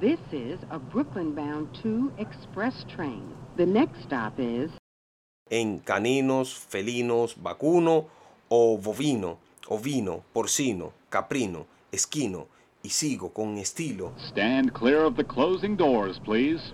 [0.00, 3.20] This is a Brooklyn bound 2 express train.
[3.58, 4.70] The next stop is
[5.50, 8.06] en caninos, felinos, vacuno
[8.48, 9.36] o bovino,
[9.68, 12.46] ovino, porcino, caprino, esquino
[12.82, 14.14] y sigo con estilo.
[14.30, 16.72] Stand clear of the closing doors, please.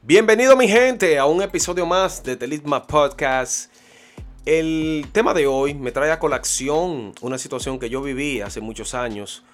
[0.00, 3.68] Bienvenido mi gente a un episodio más de The Litma Podcast.
[4.50, 8.94] El tema de hoy me trae a colación una situación que yo viví hace muchos
[8.94, 9.44] años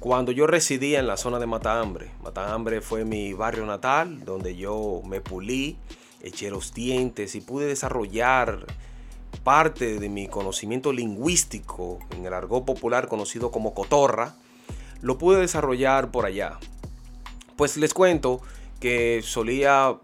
[0.00, 2.10] cuando yo residía en la zona de Matahambre.
[2.24, 5.76] Matahambre fue mi barrio natal donde yo me pulí,
[6.22, 8.66] eché los dientes y pude desarrollar
[9.44, 14.34] parte de mi conocimiento lingüístico en el argot popular conocido como cotorra.
[15.02, 16.58] Lo pude desarrollar por allá.
[17.54, 18.40] Pues les cuento
[18.80, 20.00] que solía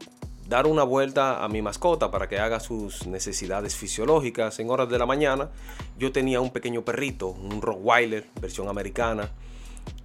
[0.48, 4.98] dar una vuelta a mi mascota para que haga sus necesidades fisiológicas en horas de
[4.98, 5.50] la mañana.
[5.98, 9.30] Yo tenía un pequeño perrito, un Rottweiler, versión americana,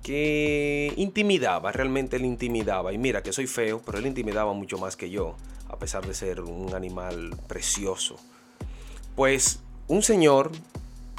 [0.03, 2.91] que intimidaba, realmente él intimidaba.
[2.91, 5.35] Y mira que soy feo, pero él intimidaba mucho más que yo,
[5.69, 8.17] a pesar de ser un animal precioso.
[9.15, 10.51] Pues un señor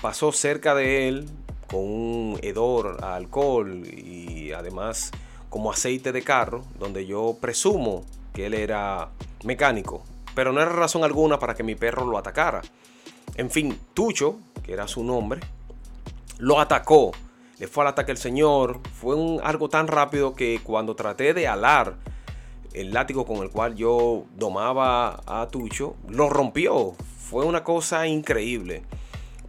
[0.02, 1.26] pasó cerca de él
[1.70, 5.12] con un hedor a alcohol y además
[5.48, 8.04] como aceite de carro, donde yo presumo
[8.34, 9.08] que él era
[9.44, 10.02] mecánico,
[10.34, 12.60] pero no era razón alguna para que mi perro lo atacara.
[13.36, 15.40] En fin, Tucho, que era su nombre,
[16.38, 17.12] lo atacó.
[17.58, 18.80] Le fue al ataque el señor.
[19.00, 21.94] Fue un, algo tan rápido que cuando traté de alar
[22.72, 26.94] el látigo con el cual yo domaba a Tucho, lo rompió.
[27.18, 28.82] Fue una cosa increíble.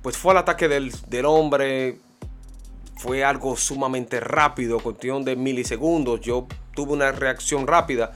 [0.03, 1.97] Pues fue al ataque del, del hombre,
[2.97, 6.21] fue algo sumamente rápido, cuestión de milisegundos.
[6.21, 8.13] Yo tuve una reacción rápida.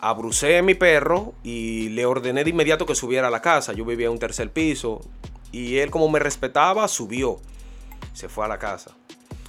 [0.00, 3.72] Abrucé a mi perro y le ordené de inmediato que subiera a la casa.
[3.72, 5.00] Yo vivía en un tercer piso
[5.50, 7.38] y él como me respetaba subió.
[8.12, 8.96] Se fue a la casa.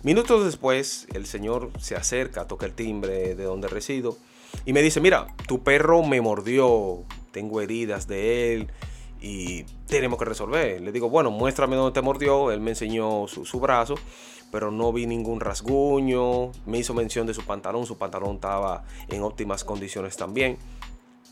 [0.01, 4.17] Minutos después el señor se acerca, toca el timbre de donde resido
[4.65, 8.71] y me dice, mira, tu perro me mordió, tengo heridas de él
[9.21, 10.81] y tenemos que resolver.
[10.81, 12.51] Le digo, bueno, muéstrame dónde te mordió.
[12.51, 13.95] Él me enseñó su, su brazo
[14.51, 16.51] pero no vi ningún rasguño.
[16.65, 20.57] Me hizo mención de su pantalón, su pantalón estaba en óptimas condiciones también.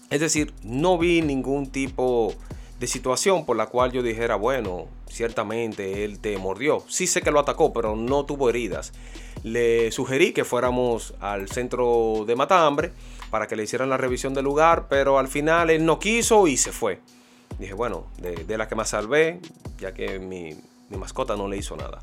[0.09, 2.33] Es decir, no vi ningún tipo
[2.79, 6.83] de situación por la cual yo dijera, bueno, ciertamente él te mordió.
[6.88, 8.94] Sí sé que lo atacó, pero no tuvo heridas.
[9.44, 12.91] Le sugerí que fuéramos al centro de Matambre
[13.29, 16.57] para que le hicieran la revisión del lugar, pero al final él no quiso y
[16.57, 17.00] se fue.
[17.59, 19.39] Dije, bueno, de, la que más salvé,
[19.79, 20.56] ya que mi,
[20.89, 22.00] mi mascota no le hizo nada.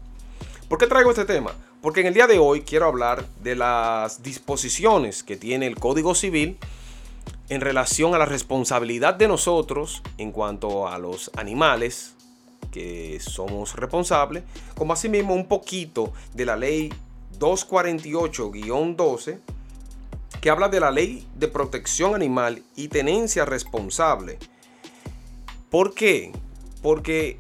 [0.69, 1.53] ¿Por qué traigo este tema?
[1.83, 6.15] Porque en el día de hoy quiero hablar de las disposiciones que tiene el Código
[6.15, 6.57] Civil
[7.51, 12.15] en relación a la responsabilidad de nosotros en cuanto a los animales
[12.73, 14.43] que somos responsables,
[14.75, 16.91] como asimismo un poquito de la ley
[17.39, 19.41] 248-12
[20.41, 24.39] que habla de la ley de protección animal y tenencia responsable.
[25.71, 26.33] ¿Por qué?
[26.83, 27.39] Porque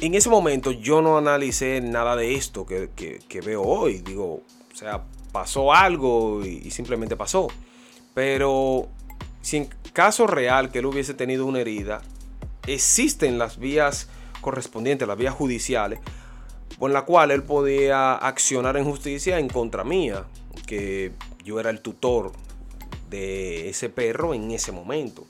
[0.00, 3.98] en ese momento yo no analicé nada de esto que, veo hoy.
[3.98, 4.42] Digo,
[4.72, 7.48] o sea, pasó algo y, simplemente pasó.
[8.14, 8.88] Pero
[9.40, 12.02] si en caso real que él hubiese tenido una herida,
[12.66, 14.08] existen las vías
[14.40, 16.00] correspondientes, las vías judiciales,
[16.78, 20.24] con la cual él podía accionar en justicia en contra mía,
[20.66, 22.32] que yo era el tutor
[23.08, 25.26] de ese perro en ese momento.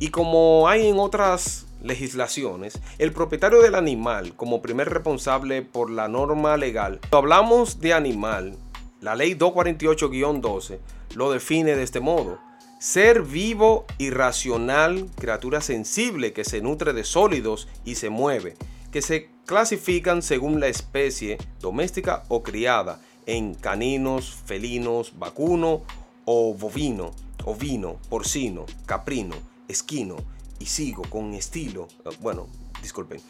[0.00, 6.08] Y como hay en otras legislaciones, el propietario del animal como primer responsable por la
[6.08, 8.56] norma legal, cuando hablamos de animal,
[9.00, 10.78] la ley 248-12
[11.14, 12.38] lo define de este modo.
[12.80, 18.56] Ser vivo y racional, criatura sensible que se nutre de sólidos y se mueve,
[18.92, 25.82] que se clasifican según la especie doméstica o criada en caninos, felinos, vacuno
[26.24, 27.10] o bovino,
[27.44, 29.36] ovino, porcino, caprino,
[29.68, 30.16] esquino,
[30.58, 32.46] y sigo con estilo, eh, bueno,
[32.82, 33.20] disculpen,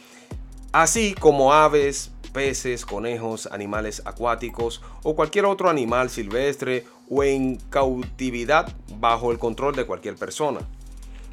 [0.72, 8.72] así como aves, peces, conejos, animales acuáticos o cualquier otro animal silvestre o en cautividad
[8.98, 10.60] bajo el control de cualquier persona.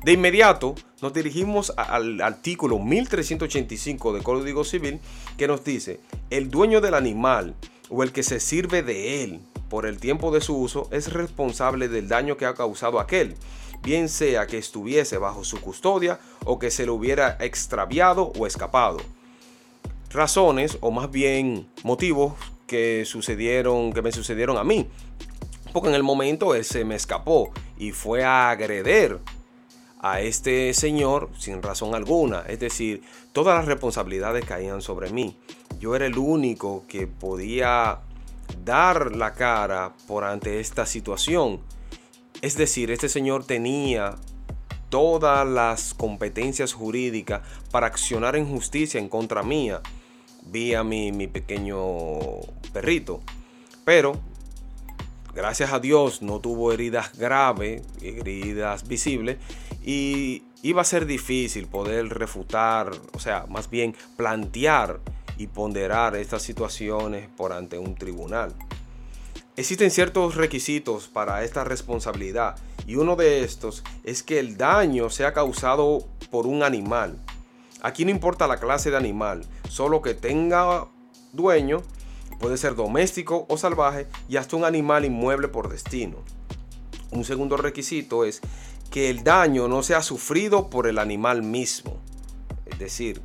[0.04, 5.00] De inmediato nos dirigimos al artículo 1385 del Código Civil
[5.38, 6.00] que nos dice,
[6.30, 7.56] el dueño del animal
[7.90, 11.88] o el que se sirve de él por el tiempo de su uso es responsable
[11.88, 13.36] del daño que ha causado aquel
[13.84, 18.98] bien sea que estuviese bajo su custodia o que se le hubiera extraviado o escapado.
[20.10, 22.34] Razones, o más bien motivos,
[22.68, 24.88] que sucedieron, que me sucedieron a mí.
[25.74, 29.20] Porque en el momento él se me escapó y fue a agreder
[30.00, 32.44] a este señor sin razón alguna.
[32.48, 35.38] Es decir, todas las responsabilidades caían sobre mí
[35.80, 38.00] yo era el único que podía
[38.64, 41.60] dar la cara por ante esta situación.
[42.42, 44.16] Es decir, este señor tenía
[44.90, 47.42] todas las competencias jurídicas
[47.72, 49.82] para accionar en justicia en contra mía,
[50.46, 51.82] vía mi, mi pequeño
[52.72, 53.22] perrito.
[53.84, 54.20] Pero,
[55.34, 59.38] gracias a Dios, no tuvo heridas graves, heridas visibles,
[59.84, 65.00] y iba a ser difícil poder refutar, o sea, más bien plantear
[65.38, 68.56] y ponderar estas situaciones por ante un tribunal.
[69.58, 75.34] Existen ciertos requisitos para esta responsabilidad y uno de estos es que el daño sea
[75.34, 77.18] causado por un animal.
[77.82, 80.88] Aquí no importa la clase de animal, solo que tenga
[81.32, 81.84] dueño,
[82.38, 86.18] puede ser doméstico o salvaje y hasta un animal inmueble por destino.
[87.12, 88.42] Un segundo requisito es
[88.92, 91.98] que el daño no sea sufrido por el animal mismo.
[92.66, 93.22] Es decir,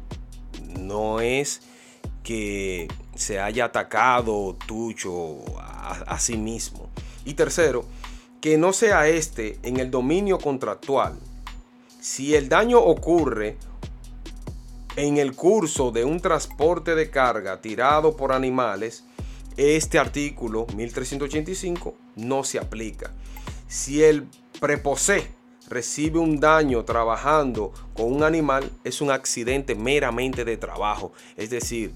[0.79, 1.63] no es
[2.23, 2.87] que
[3.21, 6.89] se haya atacado Tucho a, sí mismo.
[7.27, 7.85] Y tercero,
[8.41, 11.19] que no sea este en el dominio contractual.
[12.01, 13.59] Si el daño ocurre
[14.97, 19.05] en el curso de un transporte de carga tirado por animales,
[19.59, 23.13] este artículo 1385 no se aplica.
[23.69, 24.27] Si el
[24.61, 25.29] preposé
[25.69, 31.13] recibe un daño trabajando con un animal, es un accidente meramente de trabajo.
[31.37, 31.93] Es decir,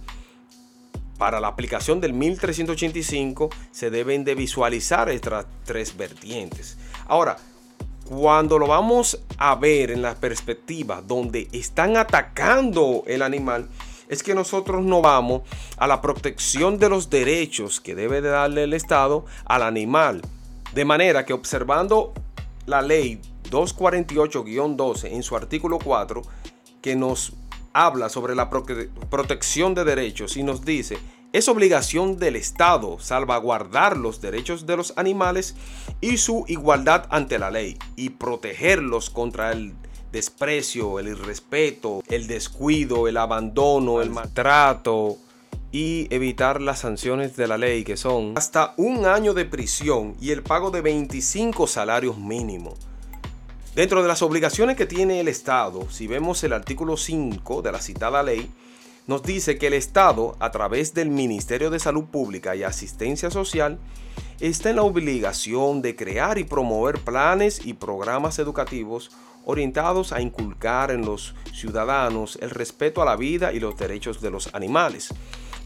[1.18, 6.76] para la aplicación del 1385 se deben de visualizar estas tres vertientes.
[7.06, 7.36] Ahora,
[8.04, 13.68] cuando lo vamos a ver en la perspectiva donde están atacando el animal,
[14.08, 15.42] es que nosotros no vamos
[15.78, 20.20] a la protección de los derechos que debe de darle el Estado al animal.
[20.74, 22.12] De manera que observando
[22.66, 23.20] la ley
[23.50, 26.22] 248-12 en su artículo 4,
[26.82, 27.32] que nos
[27.74, 30.96] habla sobre la protección de derechos y nos dice,
[31.34, 35.56] es obligación del Estado salvaguardar los derechos de los animales
[36.00, 39.74] y su igualdad ante la ley y protegerlos contra el
[40.12, 45.18] desprecio, el irrespeto, el descuido, el abandono, el maltrato
[45.72, 50.30] y evitar las sanciones de la ley que son hasta un año de prisión y
[50.30, 52.78] el pago de 25 salarios mínimos.
[53.74, 57.80] Dentro de las obligaciones que tiene el Estado, si vemos el artículo 5 de la
[57.80, 58.48] citada ley,
[59.08, 63.80] nos dice que el Estado, a través del Ministerio de Salud Pública y Asistencia Social,
[64.38, 69.10] está en la obligación de crear y promover planes y programas educativos
[69.44, 74.30] orientados a inculcar en los ciudadanos el respeto a la vida y los derechos de
[74.30, 75.12] los animales.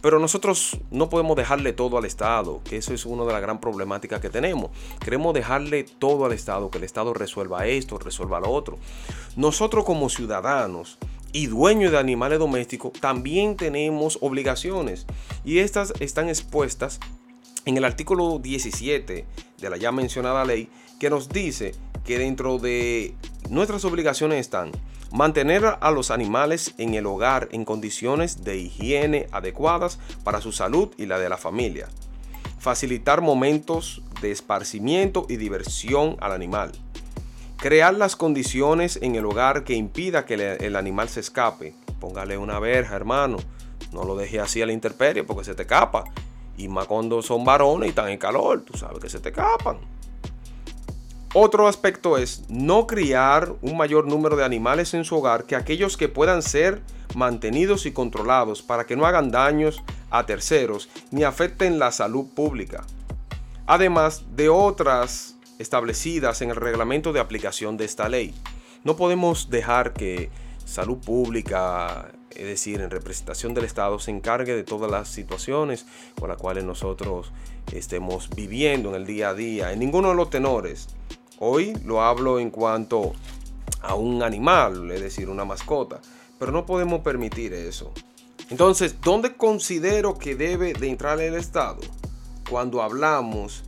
[0.01, 3.61] Pero nosotros no podemos dejarle todo al Estado, que eso es una de las gran
[3.61, 4.71] problemáticas que tenemos.
[5.01, 8.79] Queremos dejarle todo al Estado, que el Estado resuelva esto, resuelva lo otro.
[9.37, 10.99] Nosotros como ciudadanos
[11.33, 15.07] y dueños de animales domésticos también tenemos obligaciones
[15.45, 17.01] y estas están expuestas
[17.65, 19.27] en el artículo 17
[19.59, 21.75] de la ya mencionada ley que nos dice
[22.05, 23.15] que dentro de
[23.51, 24.73] nuestras obligaciones están
[25.11, 30.91] Mantener a los animales en el hogar en condiciones de higiene adecuadas para su salud
[30.99, 31.89] y la de la familia.
[32.59, 36.73] Facilitar momentos de esparcimiento y diversión al animal.
[37.57, 41.75] Crear las condiciones en el hogar que impida que el animal se escape.
[41.99, 43.39] Póngale una verja, hermano.
[43.93, 46.05] No lo deje así a la intemperie porque se te escapa.
[46.59, 49.79] Y más cuando son varones y están en calor, tú sabes que se te escapan.
[51.35, 55.99] Otro aspecto es no criar un mayor número de animales en su hogar que aquellos
[55.99, 56.81] que puedan ser
[57.15, 62.85] mantenidos y controlados para que no hagan daños a terceros ni afecten la salud pública.
[63.67, 68.35] Además de otras establecidas en el reglamento de aplicación de esta ley.
[68.85, 70.31] No podemos dejar que
[70.65, 75.85] salud pública, es decir, en representación del Estado, se encargue de todas las situaciones
[76.19, 77.33] con las cuales nosotros
[77.73, 80.89] estemos viviendo en el día a día, en ninguno de los tenores.
[81.41, 83.13] Hoy lo hablo en cuanto
[83.81, 86.01] a un animal, es decir, una mascota,
[86.39, 87.93] pero no podemos permitir eso.
[88.51, 91.79] Entonces, ¿dónde considero que debe de entrar el Estado?
[92.51, 93.63] Cuando hablamos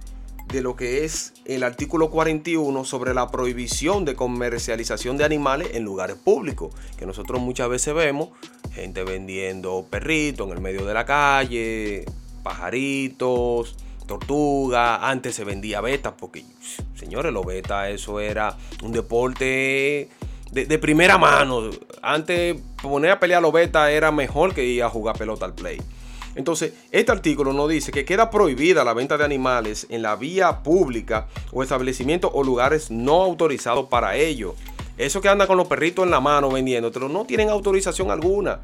[0.49, 5.85] de lo que es el artículo 41 sobre la prohibición de comercialización de animales en
[5.85, 8.31] lugares públicos, que nosotros muchas veces vemos
[8.73, 12.05] gente vendiendo perritos en el medio de la calle,
[12.43, 13.77] pajaritos,
[14.11, 16.45] tortuga, antes se vendía beta, porque
[16.97, 20.09] señores, lo beta, eso era un deporte
[20.51, 21.71] de, primera mano.
[22.03, 25.81] Antes poner a pelear los beta era mejor que ir a jugar pelota al play.
[26.35, 30.65] Entonces, este artículo nos dice que queda prohibida la venta de animales en la vía
[30.65, 34.57] pública o establecimientos o lugares no autorizados para ello.
[34.99, 38.59] Eso que anda con los perritos en la mano vendiéndotelo no tienen autorización alguna.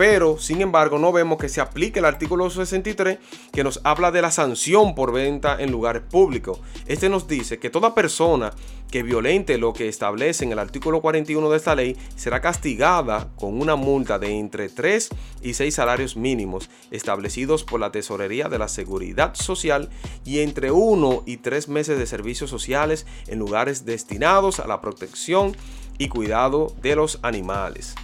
[0.00, 3.18] Pero sin embargo no vemos que se aplique el artículo 63
[3.52, 6.58] que nos habla de la sanción por venta en lugares públicos.
[6.86, 8.54] Este nos dice que toda persona
[8.90, 13.60] que violente lo que establece en el artículo 41 de esta ley será castigada con
[13.60, 15.10] una multa de entre 3
[15.42, 19.90] y 6 salarios mínimos establecidos por la Tesorería de la Seguridad Social
[20.24, 25.54] y entre 1 y 3 meses de servicios sociales en lugares destinados a la protección
[25.98, 27.96] y cuidado de los animales.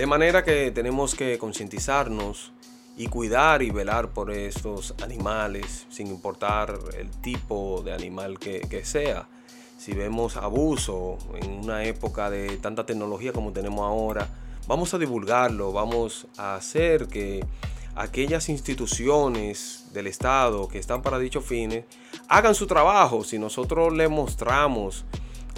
[0.00, 2.52] De manera que tenemos que concientizarnos
[2.96, 9.28] y cuidar y velar por estos animales, sin importar el tipo de animal que, sea.
[9.76, 14.26] Si vemos abuso en una época de tanta tecnología como tenemos ahora,
[14.66, 17.44] vamos a divulgarlo, vamos a hacer que
[17.94, 21.84] aquellas instituciones del Estado que están para dichos fines
[22.26, 23.22] hagan su trabajo.
[23.22, 25.04] Si nosotros le mostramos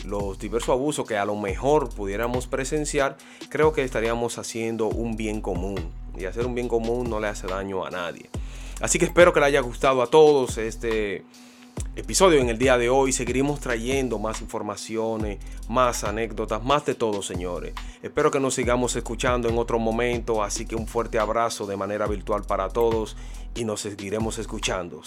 [0.05, 3.17] los diversos abusos que a lo mejor pudiéramos presenciar,
[3.49, 5.91] creo que estaríamos haciendo un bien común.
[6.17, 8.29] Y hacer un bien común no le hace daño a nadie.
[8.81, 11.25] Así que espero que le haya gustado a todos este
[11.95, 13.13] episodio en el día de hoy.
[13.13, 17.75] Seguiremos trayendo más informaciones, más anécdotas, más de todo, señores.
[18.03, 20.43] Espero que nos sigamos escuchando en otro momento.
[20.43, 23.17] Así que un fuerte abrazo de manera virtual para todos
[23.55, 25.03] y nos seguiremos escuchando.